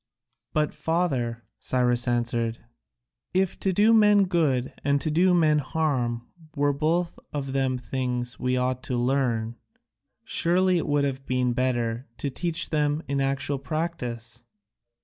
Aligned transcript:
"But, 0.51 0.73
father," 0.73 1.43
Cyrus 1.59 2.07
answered, 2.07 2.57
"if 3.35 3.59
to 3.59 3.71
do 3.71 3.93
men 3.93 4.23
good 4.25 4.73
and 4.83 4.99
to 4.99 5.11
do 5.11 5.31
men 5.35 5.59
harm 5.59 6.25
were 6.55 6.73
both 6.73 7.19
of 7.31 7.53
them 7.53 7.77
things 7.77 8.39
we 8.39 8.57
ought 8.57 8.81
to 8.85 8.97
learn, 8.97 9.57
surely 10.23 10.79
it 10.79 10.87
would 10.87 11.03
have 11.03 11.27
been 11.27 11.53
better 11.53 12.07
to 12.17 12.31
teach 12.31 12.71
them 12.71 13.03
in 13.07 13.21
actual 13.21 13.59
practice?" 13.59 14.43